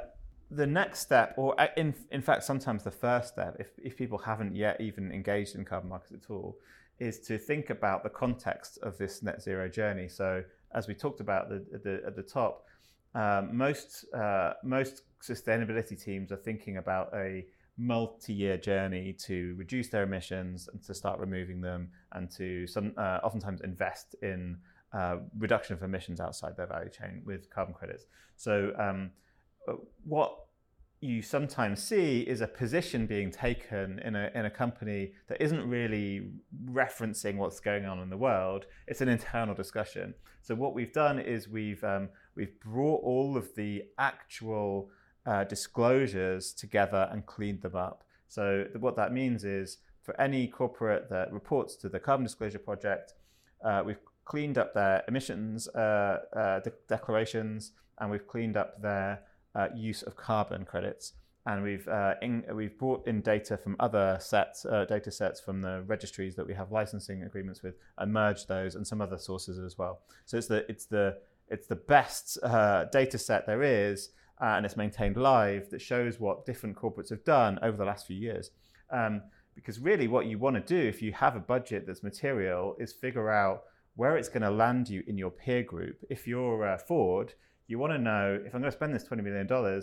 the 0.50 0.66
next 0.66 1.00
step, 1.00 1.34
or 1.36 1.58
uh, 1.60 1.68
in 1.76 1.94
in 2.10 2.22
fact, 2.22 2.44
sometimes 2.44 2.84
the 2.84 2.90
first 2.90 3.28
step, 3.28 3.56
if 3.58 3.68
if 3.82 3.96
people 3.96 4.18
haven't 4.18 4.54
yet 4.54 4.80
even 4.80 5.10
engaged 5.10 5.54
in 5.54 5.64
carbon 5.64 5.88
markets 5.88 6.12
at 6.12 6.30
all, 6.30 6.58
is 6.98 7.18
to 7.20 7.38
think 7.38 7.70
about 7.70 8.02
the 8.02 8.10
context 8.10 8.78
of 8.82 8.98
this 8.98 9.22
net 9.22 9.42
zero 9.42 9.68
journey. 9.68 10.08
So, 10.08 10.44
as 10.74 10.86
we 10.86 10.94
talked 10.94 11.20
about 11.20 11.48
the, 11.48 11.64
the 11.78 12.02
at 12.06 12.16
the 12.16 12.22
top, 12.22 12.66
um, 13.14 13.56
most 13.56 14.04
uh, 14.14 14.52
most 14.62 15.02
sustainability 15.22 16.02
teams 16.02 16.30
are 16.32 16.36
thinking 16.36 16.76
about 16.76 17.08
a 17.14 17.46
multi-year 17.78 18.58
journey 18.58 19.14
to 19.14 19.54
reduce 19.56 19.88
their 19.88 20.02
emissions 20.02 20.68
and 20.70 20.82
to 20.84 20.92
start 20.92 21.18
removing 21.18 21.62
them, 21.62 21.90
and 22.12 22.30
to 22.30 22.66
some 22.66 22.92
uh, 22.98 23.18
oftentimes 23.22 23.62
invest 23.62 24.14
in 24.22 24.58
uh, 24.92 25.16
reduction 25.38 25.74
of 25.74 25.82
emissions 25.82 26.20
outside 26.20 26.56
their 26.56 26.66
value 26.66 26.90
chain 26.90 27.22
with 27.24 27.48
carbon 27.50 27.74
credits. 27.74 28.04
So, 28.36 28.72
um, 28.78 29.10
uh, 29.68 29.74
what 30.04 30.36
you 31.00 31.20
sometimes 31.20 31.82
see 31.82 32.20
is 32.20 32.40
a 32.40 32.46
position 32.46 33.06
being 33.06 33.30
taken 33.30 33.98
in 34.04 34.14
a, 34.14 34.30
in 34.34 34.44
a 34.44 34.50
company 34.50 35.12
that 35.28 35.40
isn't 35.42 35.68
really 35.68 36.30
referencing 36.70 37.36
what's 37.36 37.58
going 37.58 37.84
on 37.86 37.98
in 37.98 38.08
the 38.08 38.16
world. 38.16 38.66
It's 38.86 39.00
an 39.00 39.08
internal 39.08 39.54
discussion. 39.54 40.14
So, 40.42 40.54
what 40.54 40.74
we've 40.74 40.92
done 40.92 41.18
is 41.18 41.48
we've, 41.48 41.82
um, 41.82 42.08
we've 42.36 42.58
brought 42.60 43.02
all 43.02 43.36
of 43.36 43.54
the 43.56 43.84
actual 43.98 44.90
uh, 45.26 45.44
disclosures 45.44 46.52
together 46.52 47.08
and 47.10 47.26
cleaned 47.26 47.62
them 47.62 47.76
up. 47.76 48.04
So, 48.28 48.66
what 48.78 48.96
that 48.96 49.12
means 49.12 49.44
is 49.44 49.78
for 50.02 50.20
any 50.20 50.46
corporate 50.46 51.08
that 51.10 51.32
reports 51.32 51.76
to 51.76 51.88
the 51.88 52.00
Carbon 52.00 52.24
Disclosure 52.24 52.58
Project, 52.58 53.14
uh, 53.64 53.82
we've 53.84 53.98
cleaned 54.32 54.56
up 54.56 54.72
their 54.72 55.04
emissions 55.08 55.68
uh, 55.68 56.20
uh, 56.34 56.60
de- 56.60 56.72
declarations 56.88 57.72
and 57.98 58.10
we've 58.10 58.26
cleaned 58.26 58.56
up 58.56 58.80
their 58.80 59.20
uh, 59.54 59.68
use 59.76 60.00
of 60.04 60.16
carbon 60.16 60.64
credits. 60.64 61.12
And 61.44 61.62
we've 61.62 61.86
uh, 61.86 62.14
in, 62.22 62.42
we've 62.54 62.78
brought 62.78 63.06
in 63.06 63.20
data 63.20 63.58
from 63.58 63.76
other 63.78 64.16
sets, 64.20 64.64
uh, 64.64 64.86
data 64.86 65.10
sets 65.10 65.38
from 65.38 65.60
the 65.60 65.82
registries 65.86 66.34
that 66.36 66.46
we 66.46 66.54
have 66.54 66.72
licensing 66.72 67.24
agreements 67.24 67.62
with, 67.62 67.74
and 67.98 68.10
merged 68.10 68.48
those 68.48 68.74
and 68.74 68.86
some 68.86 69.02
other 69.02 69.18
sources 69.18 69.58
as 69.58 69.76
well. 69.76 70.00
So 70.24 70.38
it's 70.38 70.46
the 70.46 70.64
it's 70.70 70.86
the 70.86 71.18
it's 71.48 71.66
the 71.66 71.76
best 71.96 72.38
uh, 72.42 72.84
data 72.84 73.18
set 73.18 73.44
there 73.44 73.62
is, 73.62 74.10
and 74.40 74.64
it's 74.64 74.76
maintained 74.76 75.16
live 75.16 75.68
that 75.70 75.82
shows 75.82 76.20
what 76.20 76.46
different 76.46 76.76
corporates 76.76 77.10
have 77.10 77.24
done 77.24 77.58
over 77.60 77.76
the 77.76 77.84
last 77.84 78.06
few 78.06 78.16
years. 78.16 78.52
Um, 78.90 79.22
because 79.56 79.80
really, 79.80 80.06
what 80.06 80.26
you 80.26 80.38
want 80.38 80.56
to 80.56 80.62
do 80.62 80.88
if 80.88 81.02
you 81.02 81.12
have 81.12 81.34
a 81.34 81.40
budget 81.40 81.86
that's 81.86 82.04
material 82.04 82.76
is 82.78 82.92
figure 82.92 83.28
out 83.30 83.64
where 83.94 84.16
it's 84.16 84.28
going 84.28 84.42
to 84.42 84.50
land 84.50 84.88
you 84.88 85.02
in 85.06 85.18
your 85.18 85.30
peer 85.30 85.62
group. 85.62 85.98
If 86.08 86.26
you're 86.26 86.66
uh, 86.66 86.78
Ford, 86.78 87.34
you 87.66 87.78
want 87.78 87.92
to 87.92 87.98
know 87.98 88.40
if 88.44 88.54
I'm 88.54 88.60
going 88.60 88.70
to 88.70 88.76
spend 88.76 88.94
this 88.94 89.04
$20 89.04 89.22
million, 89.22 89.82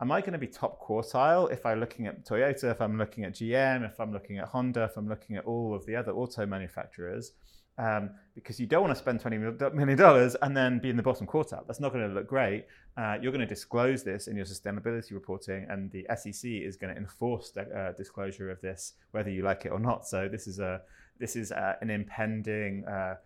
am 0.00 0.12
I 0.12 0.20
going 0.20 0.32
to 0.32 0.38
be 0.38 0.46
top 0.46 0.80
quartile 0.80 1.50
if 1.52 1.66
I'm 1.66 1.80
looking 1.80 2.06
at 2.06 2.24
Toyota, 2.24 2.70
if 2.70 2.80
I'm 2.80 2.96
looking 2.96 3.24
at 3.24 3.34
GM, 3.34 3.84
if 3.88 4.00
I'm 4.00 4.12
looking 4.12 4.38
at 4.38 4.48
Honda, 4.48 4.84
if 4.84 4.96
I'm 4.96 5.08
looking 5.08 5.36
at 5.36 5.44
all 5.44 5.74
of 5.74 5.84
the 5.86 5.96
other 5.96 6.12
auto 6.12 6.46
manufacturers? 6.46 7.32
Um, 7.78 8.10
because 8.34 8.60
you 8.60 8.66
don't 8.66 8.82
want 8.82 8.94
to 8.94 8.98
spend 8.98 9.22
$20 9.22 9.72
million 9.74 10.36
and 10.42 10.56
then 10.56 10.78
be 10.80 10.90
in 10.90 10.96
the 10.96 11.02
bottom 11.02 11.26
quartile. 11.26 11.66
That's 11.66 11.80
not 11.80 11.92
going 11.92 12.06
to 12.06 12.14
look 12.14 12.26
great. 12.26 12.66
Uh, 12.96 13.16
you're 13.22 13.32
going 13.32 13.40
to 13.40 13.46
disclose 13.46 14.02
this 14.02 14.26
in 14.26 14.36
your 14.36 14.44
sustainability 14.44 15.12
reporting, 15.12 15.66
and 15.70 15.90
the 15.90 16.04
SEC 16.14 16.50
is 16.50 16.76
going 16.76 16.94
to 16.94 17.00
enforce 17.00 17.52
the 17.52 17.62
uh, 17.62 17.92
disclosure 17.92 18.50
of 18.50 18.60
this, 18.60 18.94
whether 19.12 19.30
you 19.30 19.42
like 19.42 19.64
it 19.64 19.70
or 19.70 19.78
not. 19.78 20.06
So 20.06 20.28
this 20.28 20.46
is 20.46 20.58
a 20.58 20.82
this 21.18 21.36
is 21.36 21.52
a, 21.52 21.78
an 21.80 21.90
impending 21.90 22.84
uh, 22.84 23.16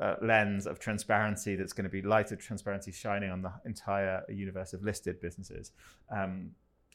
uh, 0.00 0.16
lens 0.22 0.66
of 0.66 0.78
transparency 0.78 1.56
that's 1.56 1.72
going 1.72 1.84
to 1.84 1.90
be 1.90 2.02
light 2.02 2.32
of 2.32 2.38
transparency 2.38 2.92
shining 2.92 3.30
on 3.30 3.42
the 3.42 3.52
entire 3.64 4.22
universe 4.28 4.72
of 4.72 4.82
listed 4.82 5.20
businesses. 5.20 5.72
Um, 6.10 6.52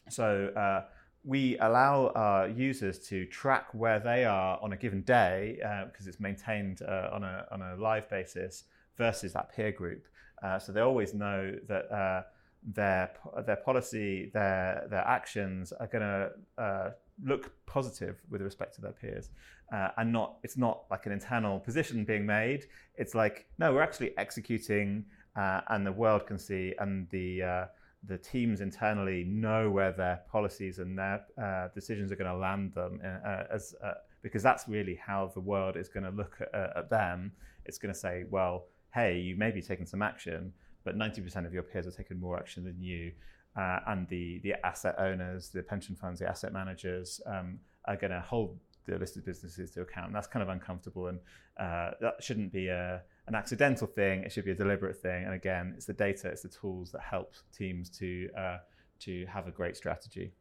so 0.08 0.48
uh, 0.56 0.84
we 1.24 1.58
allow 1.58 2.08
our 2.14 2.48
users 2.48 2.98
to 3.08 3.26
track 3.26 3.68
where 3.72 3.98
they 3.98 4.24
are 4.24 4.58
on 4.60 4.72
a 4.72 4.76
given 4.76 5.02
day 5.02 5.56
because 5.86 6.06
uh, 6.06 6.10
it's 6.10 6.20
maintained 6.20 6.82
uh, 6.82 7.10
on, 7.12 7.24
a, 7.24 7.46
on 7.50 7.62
a 7.62 7.76
live 7.76 8.08
basis 8.08 8.64
versus 8.96 9.32
that 9.32 9.54
peer 9.54 9.72
group. 9.72 10.06
Uh, 10.42 10.58
so 10.58 10.72
they 10.72 10.80
always 10.80 11.14
know 11.14 11.54
that 11.68 12.26
their 12.74 13.12
their 13.46 13.56
policy, 13.56 14.30
their 14.34 14.86
their 14.90 15.06
actions 15.06 15.72
are 15.72 15.86
going 15.86 16.02
to 16.02 16.94
look 17.24 17.52
positive 17.66 18.20
with 18.30 18.42
respect 18.42 18.74
to 18.74 18.80
their 18.80 18.92
peers, 18.92 19.30
uh, 19.72 19.88
and 19.96 20.12
not 20.12 20.36
it's 20.42 20.56
not 20.56 20.84
like 20.90 21.06
an 21.06 21.12
internal 21.12 21.58
position 21.58 22.04
being 22.04 22.26
made. 22.26 22.66
It's 22.96 23.14
like 23.14 23.46
no, 23.58 23.72
we're 23.72 23.82
actually 23.82 24.16
executing, 24.18 25.04
uh, 25.36 25.62
and 25.68 25.86
the 25.86 25.92
world 25.92 26.26
can 26.26 26.38
see, 26.38 26.74
and 26.78 27.08
the 27.10 27.42
uh, 27.42 27.64
the 28.06 28.18
teams 28.18 28.60
internally 28.60 29.24
know 29.24 29.70
where 29.70 29.92
their 29.92 30.20
policies 30.30 30.78
and 30.78 30.98
their 30.98 31.24
uh, 31.42 31.68
decisions 31.74 32.12
are 32.12 32.16
going 32.16 32.30
to 32.30 32.36
land 32.36 32.72
them 32.74 33.00
uh, 33.04 33.44
as 33.50 33.74
because 34.22 34.42
that's 34.42 34.66
really 34.66 34.96
how 34.96 35.30
the 35.34 35.40
world 35.40 35.76
is 35.76 35.88
going 35.88 36.02
to 36.04 36.10
look 36.10 36.38
at, 36.52 36.76
at 36.76 36.90
them. 36.90 37.30
It's 37.64 37.78
going 37.78 37.94
to 37.94 37.98
say, 37.98 38.24
well, 38.28 38.66
hey, 38.92 39.18
you 39.18 39.36
may 39.36 39.50
be 39.50 39.62
taking 39.62 39.86
some 39.86 40.02
action, 40.02 40.52
but 40.84 40.96
90% 40.96 41.46
of 41.46 41.52
your 41.52 41.62
peers 41.62 41.86
are 41.86 41.92
taking 41.92 42.18
more 42.18 42.36
action 42.36 42.64
than 42.64 42.80
you 42.80 43.12
uh, 43.56 43.80
and 43.86 44.08
the 44.08 44.40
the 44.40 44.54
asset 44.64 44.94
owners, 44.98 45.48
the 45.48 45.62
pension 45.62 45.94
funds, 45.94 46.20
the 46.20 46.28
asset 46.28 46.52
managers 46.52 47.20
um, 47.26 47.58
are 47.86 47.96
going 47.96 48.10
to 48.10 48.20
hold 48.20 48.58
the 48.86 48.98
listed 48.98 49.24
businesses 49.24 49.70
to 49.72 49.82
account. 49.82 50.06
And 50.06 50.14
that's 50.14 50.26
kind 50.26 50.42
of 50.42 50.48
uncomfortable, 50.48 51.08
and 51.08 51.18
uh, 51.58 51.92
that 52.00 52.22
shouldn't 52.22 52.52
be 52.52 52.68
a, 52.68 53.02
an 53.26 53.34
accidental 53.34 53.86
thing. 53.86 54.22
It 54.22 54.32
should 54.32 54.44
be 54.44 54.52
a 54.52 54.56
deliberate 54.56 55.00
thing. 55.00 55.24
And 55.24 55.34
again, 55.34 55.74
it's 55.76 55.86
the 55.86 55.92
data, 55.92 56.28
it's 56.28 56.42
the 56.42 56.48
tools 56.48 56.92
that 56.92 57.00
help 57.00 57.34
teams 57.56 57.88
to 57.98 58.28
uh, 58.38 58.58
to 59.00 59.26
have 59.26 59.46
a 59.46 59.50
great 59.50 59.76
strategy. 59.76 60.32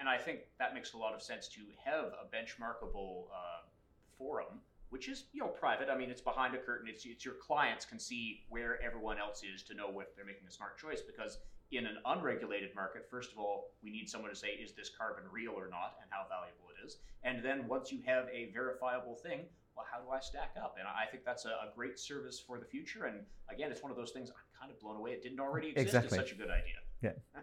And 0.00 0.08
I 0.08 0.18
think 0.18 0.40
that 0.58 0.74
makes 0.74 0.92
a 0.92 0.98
lot 0.98 1.14
of 1.14 1.22
sense 1.22 1.48
to 1.48 1.60
have 1.84 2.06
a 2.06 2.26
benchmarkable 2.34 3.24
uh, 3.32 3.66
forum 4.18 4.60
which 4.94 5.08
is 5.08 5.24
you 5.32 5.40
know 5.40 5.48
private. 5.48 5.88
I 5.90 5.96
mean, 5.98 6.08
it's 6.08 6.20
behind 6.20 6.54
a 6.54 6.58
curtain. 6.58 6.86
It's 6.88 7.04
it's 7.04 7.24
your 7.24 7.34
clients 7.34 7.84
can 7.84 7.98
see 7.98 8.44
where 8.48 8.80
everyone 8.80 9.18
else 9.18 9.42
is 9.42 9.64
to 9.64 9.74
know 9.74 9.98
if 9.98 10.14
they're 10.14 10.24
making 10.24 10.46
a 10.46 10.52
smart 10.52 10.78
choice. 10.78 11.00
Because 11.00 11.38
in 11.76 11.86
an 11.86 11.98
unregulated 12.06 12.74
market, 12.74 13.06
first 13.10 13.32
of 13.32 13.38
all, 13.38 13.72
we 13.82 13.90
need 13.90 14.08
someone 14.08 14.30
to 14.30 14.36
say, 14.36 14.48
is 14.48 14.72
this 14.72 14.90
carbon 14.96 15.24
real 15.30 15.52
or 15.52 15.68
not, 15.68 15.96
and 16.00 16.10
how 16.10 16.26
valuable 16.28 16.70
it 16.70 16.86
is. 16.86 16.98
And 17.22 17.44
then 17.44 17.66
once 17.68 17.92
you 17.92 18.00
have 18.06 18.26
a 18.32 18.50
verifiable 18.52 19.14
thing, 19.16 19.40
well, 19.76 19.86
how 19.90 19.98
do 19.98 20.10
I 20.10 20.20
stack 20.20 20.54
up? 20.62 20.76
And 20.78 20.86
I 20.86 21.10
think 21.10 21.24
that's 21.24 21.44
a, 21.44 21.48
a 21.48 21.72
great 21.74 21.98
service 21.98 22.38
for 22.38 22.58
the 22.58 22.64
future. 22.64 23.06
And 23.06 23.20
again, 23.50 23.70
it's 23.70 23.82
one 23.82 23.90
of 23.90 23.96
those 23.96 24.12
things 24.12 24.30
I'm 24.30 24.60
kind 24.60 24.72
of 24.72 24.80
blown 24.80 24.96
away. 24.96 25.12
It 25.12 25.22
didn't 25.22 25.40
already 25.40 25.68
exist. 25.70 25.86
Exactly. 25.86 26.18
It's 26.18 26.28
such 26.28 26.32
a 26.32 26.40
good 26.40 26.50
idea. 26.50 26.78
Yeah. 27.02 27.12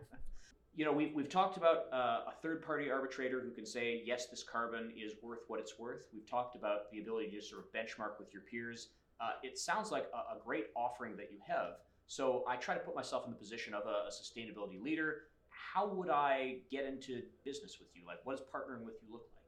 you 0.75 0.85
know, 0.85 0.93
we've, 0.93 1.13
we've 1.13 1.29
talked 1.29 1.57
about 1.57 1.91
uh, 1.91 2.29
a 2.29 2.33
third 2.41 2.63
party 2.65 2.89
arbitrator 2.89 3.41
who 3.41 3.51
can 3.51 3.65
say, 3.65 4.01
yes, 4.05 4.27
this 4.27 4.43
carbon 4.43 4.93
is 4.95 5.13
worth 5.21 5.39
what 5.47 5.59
it's 5.59 5.77
worth. 5.77 6.05
We've 6.13 6.29
talked 6.29 6.55
about 6.55 6.91
the 6.91 6.99
ability 6.99 7.31
to 7.31 7.41
sort 7.41 7.63
of 7.63 7.71
benchmark 7.73 8.17
with 8.19 8.31
your 8.33 8.43
peers. 8.43 8.89
Uh, 9.19 9.31
it 9.43 9.59
sounds 9.59 9.91
like 9.91 10.07
a, 10.13 10.35
a, 10.35 10.39
great 10.43 10.67
offering 10.75 11.15
that 11.17 11.31
you 11.31 11.37
have. 11.45 11.75
So 12.11 12.43
I 12.45 12.57
try 12.57 12.73
to 12.73 12.81
put 12.81 12.93
myself 12.93 13.23
in 13.25 13.31
the 13.31 13.37
position 13.37 13.73
of 13.73 13.83
a, 13.85 14.09
a, 14.09 14.11
sustainability 14.11 14.83
leader. 14.83 15.21
How 15.49 15.87
would 15.87 16.09
I 16.09 16.57
get 16.69 16.83
into 16.83 17.21
business 17.45 17.77
with 17.79 17.87
you? 17.95 18.05
Like, 18.05 18.17
what 18.25 18.35
does 18.35 18.45
partnering 18.53 18.83
with 18.83 18.95
you 19.01 19.13
look 19.13 19.21
like? 19.33 19.45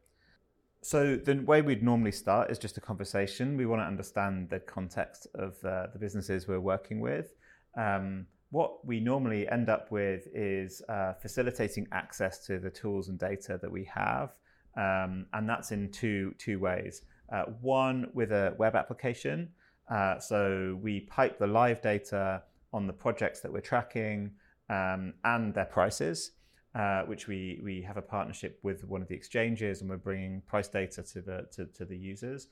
So 0.81 1.17
the 1.17 1.41
way 1.41 1.61
we'd 1.61 1.83
normally 1.83 2.13
start 2.13 2.49
is 2.49 2.57
just 2.57 2.77
a 2.77 2.79
conversation. 2.79 3.57
We 3.57 3.65
want 3.65 3.81
to 3.81 3.85
understand 3.85 4.49
the 4.49 4.61
context 4.61 5.27
of 5.35 5.57
uh, 5.65 5.87
the 5.91 5.99
businesses 5.99 6.47
we're 6.47 6.61
working 6.61 7.01
with. 7.01 7.33
Um, 7.77 8.27
what 8.51 8.85
we 8.87 9.01
normally 9.01 9.45
end 9.49 9.67
up 9.67 9.91
with 9.91 10.29
is 10.33 10.81
uh, 10.87 11.15
facilitating 11.21 11.85
access 11.91 12.45
to 12.45 12.59
the 12.59 12.69
tools 12.69 13.09
and 13.09 13.19
data 13.19 13.59
that 13.61 13.69
we 13.69 13.83
have, 13.93 14.29
um, 14.77 15.25
and 15.33 15.49
that's 15.49 15.73
in 15.73 15.91
two 15.91 16.33
two 16.37 16.59
ways. 16.61 17.01
Uh, 17.29 17.43
one 17.59 18.09
with 18.13 18.31
a 18.31 18.55
web 18.57 18.75
application, 18.75 19.49
uh, 19.91 20.17
so 20.17 20.79
we 20.81 21.01
pipe 21.01 21.39
the 21.39 21.47
live 21.47 21.81
data 21.81 22.41
on 22.73 22.87
the 22.87 22.93
projects 22.93 23.39
that 23.41 23.51
we're 23.53 23.61
tracking 23.61 24.31
um, 24.69 25.13
and 25.23 25.53
their 25.53 25.65
prices, 25.65 26.31
uh, 26.75 27.03
which 27.03 27.27
we 27.27 27.61
we 27.63 27.81
have 27.81 27.97
a 27.97 28.01
partnership 28.01 28.59
with 28.63 28.83
one 28.83 29.01
of 29.01 29.07
the 29.07 29.15
exchanges, 29.15 29.81
and 29.81 29.89
we're 29.89 29.97
bringing 29.97 30.41
price 30.47 30.67
data 30.67 31.03
to 31.03 31.21
the 31.21 31.47
to, 31.51 31.65
to 31.65 31.85
the 31.85 31.97
users. 31.97 32.47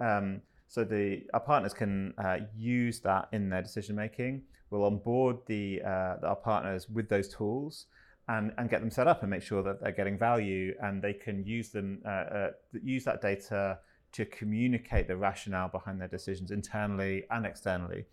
Um, 0.00 0.40
so 0.68 0.84
the 0.84 1.22
our 1.34 1.40
partners 1.40 1.74
can 1.74 2.14
uh, 2.18 2.38
use 2.56 3.00
that 3.00 3.28
in 3.32 3.50
their 3.50 3.62
decision 3.62 3.96
making. 3.96 4.42
We'll 4.70 4.84
onboard 4.84 5.36
the, 5.46 5.82
uh, 5.82 6.16
our 6.26 6.36
partners 6.36 6.88
with 6.88 7.08
those 7.08 7.28
tools 7.28 7.86
and, 8.28 8.52
and 8.58 8.68
get 8.68 8.80
them 8.80 8.90
set 8.90 9.06
up 9.06 9.22
and 9.22 9.30
make 9.30 9.42
sure 9.42 9.62
that 9.62 9.80
they're 9.80 9.92
getting 9.92 10.18
value 10.18 10.74
and 10.82 11.00
they 11.00 11.12
can 11.12 11.44
use 11.44 11.70
them 11.70 12.00
uh, 12.04 12.08
uh, 12.08 12.50
use 12.82 13.04
that 13.04 13.20
data 13.20 13.78
to 14.12 14.24
communicate 14.26 15.06
the 15.06 15.16
rationale 15.16 15.68
behind 15.68 16.00
their 16.00 16.08
decisions 16.08 16.50
internally 16.50 17.24
and 17.30 17.44
externally. 17.44 18.04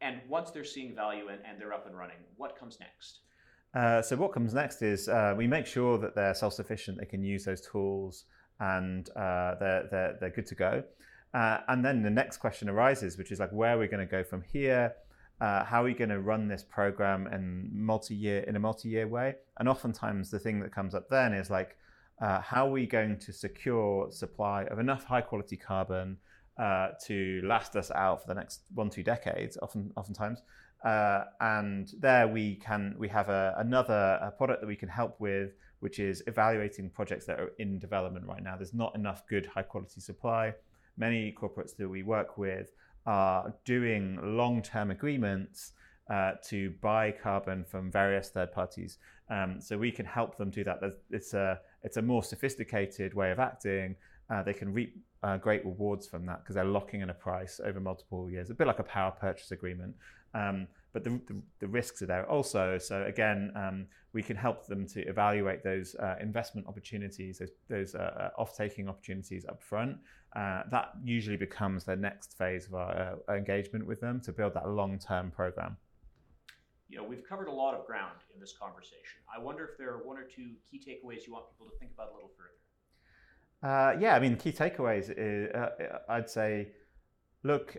And 0.00 0.20
once 0.28 0.50
they're 0.50 0.64
seeing 0.64 0.94
value 0.94 1.28
and, 1.28 1.40
and 1.48 1.60
they're 1.60 1.72
up 1.72 1.86
and 1.86 1.96
running, 1.96 2.16
what 2.36 2.58
comes 2.58 2.78
next? 2.80 3.20
Uh, 3.74 4.00
so 4.02 4.16
what 4.16 4.32
comes 4.32 4.54
next 4.54 4.82
is 4.82 5.08
uh, 5.08 5.34
we 5.36 5.46
make 5.46 5.66
sure 5.66 5.98
that 5.98 6.14
they're 6.14 6.34
self-sufficient. 6.34 6.98
They 6.98 7.06
can 7.06 7.22
use 7.22 7.44
those 7.44 7.60
tools 7.60 8.24
and 8.60 9.08
uh, 9.10 9.54
they're, 9.60 9.88
they're, 9.90 10.16
they're 10.20 10.30
good 10.30 10.46
to 10.46 10.54
go. 10.54 10.84
Uh, 11.34 11.58
and 11.68 11.84
then 11.84 12.02
the 12.02 12.10
next 12.10 12.38
question 12.38 12.68
arises, 12.68 13.18
which 13.18 13.30
is 13.30 13.40
like, 13.40 13.50
where 13.50 13.76
are 13.76 13.78
we 13.78 13.88
going 13.88 14.06
to 14.06 14.10
go 14.10 14.24
from 14.24 14.42
here? 14.42 14.94
uh, 15.40 15.64
how 15.64 15.82
are 15.82 15.84
we 15.84 15.94
going 15.94 16.10
to 16.10 16.20
run 16.20 16.48
this 16.48 16.62
program 16.62 17.26
in 17.26 17.68
multi-year 17.72 18.40
in 18.40 18.56
a 18.56 18.58
multi-year 18.58 19.06
way? 19.06 19.34
And 19.58 19.68
oftentimes 19.68 20.30
the 20.30 20.38
thing 20.38 20.60
that 20.60 20.74
comes 20.74 20.94
up 20.94 21.08
then 21.10 21.34
is 21.34 21.50
like, 21.50 21.76
uh, 22.20 22.40
how 22.40 22.66
are 22.68 22.70
we 22.70 22.86
going 22.86 23.18
to 23.18 23.32
secure 23.32 24.10
supply 24.10 24.64
of 24.64 24.78
enough 24.78 25.04
high 25.04 25.20
quality 25.20 25.56
carbon 25.56 26.16
uh, 26.58 26.88
to 27.06 27.40
last 27.44 27.76
us 27.76 27.90
out 27.90 28.22
for 28.22 28.28
the 28.28 28.34
next 28.34 28.62
one 28.74 28.90
two 28.90 29.02
decades? 29.02 29.58
Often, 29.62 29.92
oftentimes, 29.96 30.42
uh, 30.84 31.24
and 31.40 31.92
there 31.98 32.28
we 32.28 32.56
can 32.56 32.94
we 32.98 33.08
have 33.08 33.28
a, 33.28 33.54
another 33.58 34.18
a 34.22 34.30
product 34.30 34.60
that 34.60 34.66
we 34.66 34.76
can 34.76 34.88
help 34.88 35.20
with, 35.20 35.52
which 35.80 35.98
is 35.98 36.22
evaluating 36.26 36.90
projects 36.90 37.26
that 37.26 37.40
are 37.40 37.52
in 37.58 37.78
development 37.78 38.26
right 38.26 38.42
now. 38.42 38.56
There's 38.56 38.74
not 38.74 38.94
enough 38.94 39.26
good 39.28 39.46
high 39.46 39.62
quality 39.62 40.00
supply. 40.00 40.54
Many 40.96 41.34
corporates 41.38 41.76
that 41.76 41.88
we 41.88 42.02
work 42.02 42.38
with 42.38 42.70
are 43.06 43.54
doing 43.64 44.18
long 44.22 44.62
term 44.62 44.90
agreements 44.90 45.72
uh, 46.10 46.32
to 46.44 46.70
buy 46.80 47.10
carbon 47.10 47.64
from 47.64 47.90
various 47.90 48.28
third 48.28 48.52
parties. 48.52 48.98
Um, 49.28 49.60
so 49.60 49.76
we 49.76 49.90
can 49.90 50.06
help 50.06 50.36
them 50.36 50.50
do 50.50 50.62
that. 50.64 50.78
It's 51.10 51.34
a, 51.34 51.60
it's 51.82 51.96
a 51.96 52.02
more 52.02 52.22
sophisticated 52.22 53.14
way 53.14 53.32
of 53.32 53.38
acting. 53.40 53.96
Uh, 54.28 54.42
they 54.42 54.52
can 54.52 54.72
reap 54.72 54.96
uh, 55.22 55.36
great 55.36 55.64
rewards 55.64 56.06
from 56.06 56.26
that 56.26 56.40
because 56.42 56.54
they're 56.54 56.64
locking 56.64 57.00
in 57.00 57.10
a 57.10 57.14
price 57.14 57.60
over 57.64 57.80
multiple 57.80 58.30
years, 58.30 58.50
a 58.50 58.54
bit 58.54 58.66
like 58.66 58.78
a 58.78 58.84
power 58.84 59.12
purchase 59.12 59.52
agreement. 59.52 59.94
Um, 60.34 60.68
but 60.92 61.04
the, 61.04 61.10
the, 61.28 61.42
the, 61.60 61.68
risks 61.68 62.00
are 62.02 62.06
there 62.06 62.28
also. 62.28 62.78
So 62.78 63.04
again, 63.04 63.52
um, 63.54 63.86
we 64.12 64.22
can 64.22 64.36
help 64.36 64.66
them 64.66 64.86
to 64.88 65.06
evaluate 65.06 65.62
those 65.62 65.94
uh, 65.96 66.16
investment 66.20 66.66
opportunities, 66.66 67.38
those, 67.38 67.50
those 67.68 67.94
uh, 67.94 67.98
uh 67.98 68.40
off-taking 68.40 68.88
opportunities 68.88 69.44
up 69.46 69.62
front. 69.62 69.98
Uh, 70.34 70.62
that 70.70 70.92
usually 71.04 71.36
becomes 71.36 71.84
the 71.84 71.96
next 71.96 72.36
phase 72.38 72.66
of 72.66 72.74
our 72.74 73.18
uh, 73.28 73.34
engagement 73.34 73.86
with 73.86 74.00
them 74.00 74.20
to 74.20 74.32
build 74.32 74.54
that 74.54 74.68
long-term 74.68 75.30
program. 75.30 75.76
You 76.88 76.98
know, 76.98 77.04
we've 77.04 77.26
covered 77.28 77.48
a 77.48 77.52
lot 77.52 77.74
of 77.74 77.86
ground 77.86 78.20
in 78.34 78.40
this 78.40 78.54
conversation. 78.58 79.20
I 79.34 79.42
wonder 79.42 79.64
if 79.64 79.76
there 79.76 79.90
are 79.90 80.06
one 80.06 80.18
or 80.18 80.24
two 80.24 80.52
key 80.70 80.78
takeaways 80.78 81.26
you 81.26 81.32
want 81.32 81.46
people 81.50 81.66
to 81.66 81.78
think 81.78 81.92
about 81.92 82.10
a 82.12 82.14
little 82.14 82.30
further. 82.36 82.56
Uh, 83.66 83.96
yeah, 83.98 84.14
I 84.14 84.20
mean, 84.20 84.36
key 84.36 84.52
takeaways 84.52 85.12
is, 85.16 85.50
I'd 86.08 86.30
say, 86.30 86.68
look, 87.42 87.76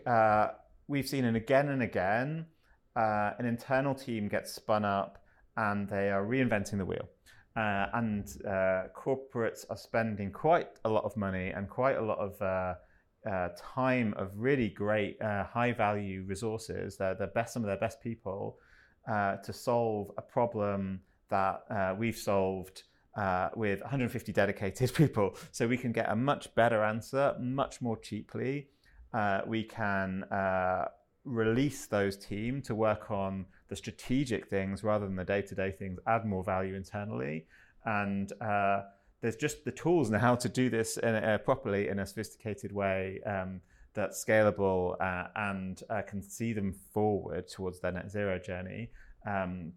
we've 0.86 1.08
seen 1.08 1.24
it 1.24 1.34
again 1.34 1.70
and 1.70 1.82
again 1.82 2.46
uh, 2.94 3.30
an 3.38 3.46
internal 3.46 3.94
team 3.94 4.28
gets 4.28 4.52
spun 4.52 4.84
up 4.84 5.22
and 5.56 5.88
they 5.88 6.10
are 6.10 6.24
reinventing 6.24 6.78
the 6.78 6.84
wheel. 6.84 7.08
uh, 7.56 7.86
and 7.94 8.36
uh, 8.46 8.84
corporates 8.94 9.64
are 9.70 9.76
spending 9.76 10.30
quite 10.30 10.68
a 10.84 10.88
lot 10.88 11.04
of 11.04 11.16
money 11.16 11.50
and 11.50 11.68
quite 11.68 11.96
a 11.96 12.02
lot 12.02 12.18
of 12.18 12.40
uh, 12.40 12.74
uh 13.28 13.48
time 13.56 14.14
of 14.16 14.30
really 14.36 14.68
great 14.68 15.20
uh, 15.20 15.44
high 15.44 15.72
value 15.72 16.22
resources. 16.28 16.96
They're 16.96 17.14
the 17.14 17.26
best, 17.28 17.54
some 17.54 17.62
of 17.64 17.66
their 17.66 17.78
best 17.78 18.00
people 18.00 18.58
uh, 19.10 19.36
to 19.36 19.52
solve 19.52 20.12
a 20.18 20.22
problem 20.22 21.00
that 21.30 21.62
we've 21.98 22.16
solved. 22.16 22.84
With 23.56 23.80
150 23.80 24.32
dedicated 24.32 24.94
people, 25.00 25.36
so 25.52 25.66
we 25.66 25.76
can 25.76 25.92
get 25.92 26.10
a 26.10 26.16
much 26.16 26.54
better 26.54 26.82
answer 26.84 27.34
much 27.40 27.80
more 27.80 27.98
cheaply. 27.98 28.68
we 29.46 29.64
can 29.64 30.24
release 31.24 31.86
those 31.86 32.16
team 32.16 32.62
to 32.62 32.74
work 32.74 33.10
on 33.10 33.46
the 33.68 33.76
strategic 33.76 34.48
things 34.48 34.82
rather 34.82 35.06
than 35.06 35.16
the 35.16 35.24
day-to-day 35.24 35.70
things 35.72 35.98
add 36.06 36.24
more 36.24 36.42
value 36.42 36.74
internally. 36.74 37.46
And 37.84 38.32
uh, 38.40 38.82
there's 39.20 39.36
just 39.36 39.64
the 39.64 39.72
tools 39.72 40.10
now 40.10 40.34
to 40.36 40.48
do 40.48 40.70
this 40.70 40.96
in 40.96 41.14
a, 41.14 41.38
properly 41.38 41.88
in 41.88 41.98
a 41.98 42.06
sophisticated 42.06 42.72
way 42.72 43.20
um, 43.26 43.60
that's 43.94 44.24
scalable 44.24 44.94
uh, 45.00 45.28
and 45.36 45.82
uh, 45.90 46.02
can 46.02 46.22
see 46.22 46.52
them 46.52 46.74
forward 46.92 47.48
towards 47.48 47.80
their 47.80 47.92
net 47.92 48.10
zero 48.10 48.38
journey. 48.38 48.90
Um, 49.26 49.72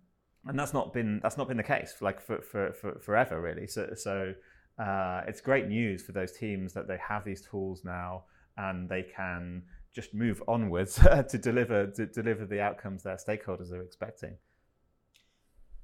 and 0.47 0.57
that's 0.57 0.73
not 0.73 0.93
been 0.93 1.19
that's 1.21 1.37
not 1.37 1.47
been 1.47 1.57
the 1.57 1.63
case 1.63 1.95
like 2.01 2.19
for, 2.19 2.41
for, 2.41 2.73
for 2.73 2.99
forever 2.99 3.41
really 3.41 3.67
so 3.67 3.93
so 3.95 4.33
uh, 4.79 5.21
it's 5.27 5.41
great 5.41 5.67
news 5.67 6.01
for 6.01 6.11
those 6.11 6.31
teams 6.31 6.73
that 6.73 6.87
they 6.87 6.97
have 6.97 7.23
these 7.23 7.41
tools 7.41 7.83
now 7.85 8.23
and 8.57 8.89
they 8.89 9.03
can 9.03 9.61
just 9.93 10.13
move 10.13 10.41
onwards 10.47 10.95
to 11.29 11.37
deliver 11.37 11.87
to 11.87 12.05
deliver 12.05 12.45
the 12.45 12.61
outcomes 12.61 13.03
their 13.03 13.17
stakeholders 13.17 13.71
are 13.71 13.81
expecting. 13.81 14.35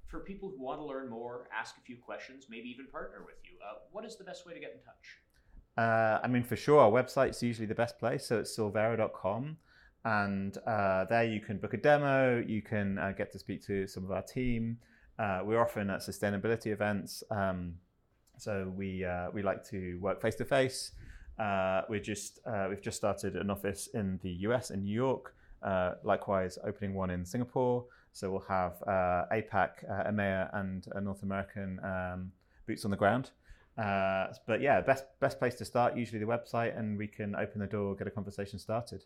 For 0.07 0.21
people 0.21 0.49
who 0.49 0.63
want 0.63 0.79
to 0.79 0.85
learn 0.85 1.09
more, 1.09 1.49
ask 1.53 1.75
a 1.77 1.81
few 1.81 1.97
questions, 1.97 2.45
maybe 2.49 2.69
even 2.69 2.87
partner 2.87 3.19
with 3.25 3.35
you, 3.43 3.57
uh, 3.61 3.79
what 3.91 4.05
is 4.05 4.15
the 4.15 4.23
best 4.23 4.45
way 4.45 4.53
to 4.53 4.59
get 4.59 4.71
in 4.71 4.79
touch? 4.79 5.19
Uh, 5.77 6.19
I 6.23 6.27
mean, 6.27 6.43
for 6.43 6.55
sure, 6.55 6.79
our 6.79 6.89
website's 6.89 7.43
usually 7.43 7.67
the 7.67 7.75
best 7.75 7.99
place. 7.99 8.25
So 8.25 8.39
it's 8.39 8.55
sylvera.com. 8.55 9.57
And 10.07 10.57
uh, 10.65 11.03
there 11.09 11.25
you 11.25 11.41
can 11.41 11.57
book 11.57 11.73
a 11.73 11.77
demo, 11.77 12.41
you 12.47 12.61
can 12.61 12.97
uh, 12.97 13.11
get 13.11 13.29
to 13.33 13.39
speak 13.39 13.61
to 13.65 13.85
some 13.87 14.05
of 14.05 14.11
our 14.11 14.21
team. 14.21 14.77
Uh, 15.19 15.41
we're 15.43 15.59
often 15.59 15.89
at 15.89 15.99
sustainability 15.99 16.67
events. 16.67 17.25
Um, 17.29 17.73
so 18.37 18.71
we, 18.73 19.03
uh, 19.03 19.27
we 19.33 19.41
like 19.41 19.67
to 19.71 19.99
work 19.99 20.21
face 20.21 20.35
to 20.35 20.45
face. 20.45 20.91
We're 21.37 21.99
just 22.01 22.39
uh, 22.45 22.67
we've 22.69 22.81
just 22.81 22.95
started 22.95 23.35
an 23.35 23.49
office 23.49 23.89
in 23.93 24.17
the 24.23 24.29
US 24.47 24.71
in 24.71 24.83
New 24.83 24.95
York. 24.95 25.35
Likewise, 26.03 26.57
opening 26.63 26.93
one 26.93 27.09
in 27.09 27.25
Singapore. 27.25 27.83
So 28.13 28.31
we'll 28.31 28.47
have 28.47 28.75
APAC, 28.87 29.71
uh, 29.91 30.09
EMEA, 30.09 30.49
and 30.53 30.87
North 31.01 31.23
American 31.23 31.81
um, 31.83 32.31
boots 32.65 32.85
on 32.85 32.91
the 32.91 32.97
ground. 32.97 33.31
Uh, 33.77 34.27
but 34.47 34.61
yeah, 34.61 34.79
best 34.79 35.03
best 35.19 35.37
place 35.37 35.55
to 35.55 35.65
start 35.65 35.97
usually 35.97 36.19
the 36.19 36.25
website, 36.25 36.79
and 36.79 36.97
we 36.97 37.07
can 37.07 37.35
open 37.35 37.59
the 37.59 37.67
door, 37.67 37.93
get 37.93 38.07
a 38.07 38.11
conversation 38.11 38.57
started. 38.57 39.03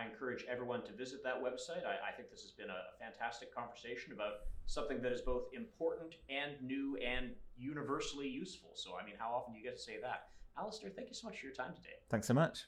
I 0.00 0.06
encourage 0.06 0.46
everyone 0.50 0.82
to 0.84 0.92
visit 0.92 1.22
that 1.24 1.42
website. 1.42 1.84
I, 1.84 2.08
I 2.08 2.12
think 2.16 2.30
this 2.30 2.40
has 2.42 2.52
been 2.52 2.70
a 2.70 2.96
fantastic 2.98 3.54
conversation 3.54 4.12
about 4.14 4.48
something 4.66 5.02
that 5.02 5.12
is 5.12 5.20
both 5.20 5.44
important 5.52 6.14
and 6.30 6.52
new 6.62 6.96
and 6.96 7.32
universally 7.58 8.28
useful. 8.28 8.70
So 8.74 8.92
I 9.00 9.04
mean, 9.04 9.14
how 9.18 9.30
often 9.34 9.52
do 9.52 9.58
you 9.58 9.64
get 9.64 9.76
to 9.76 9.82
say 9.82 10.00
that? 10.00 10.28
Allister, 10.58 10.88
thank 10.88 11.08
you 11.08 11.14
so 11.14 11.28
much 11.28 11.38
for 11.38 11.46
your 11.46 11.54
time 11.54 11.74
today. 11.74 12.00
Thanks 12.08 12.26
so 12.26 12.34
much. 12.34 12.64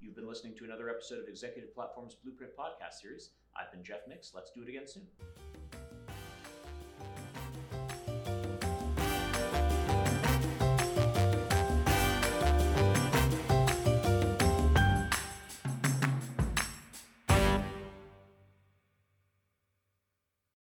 You've 0.00 0.14
been 0.14 0.28
listening 0.28 0.54
to 0.58 0.64
another 0.64 0.88
episode 0.88 1.18
of 1.18 1.28
Executive 1.28 1.74
Platform's 1.74 2.14
Blueprint 2.14 2.52
Podcast 2.56 3.00
Series. 3.02 3.30
I've 3.58 3.72
been 3.72 3.82
Jeff 3.82 4.00
Mix. 4.08 4.32
Let's 4.34 4.52
do 4.52 4.62
it 4.62 4.68
again 4.68 4.86
soon. 4.86 5.06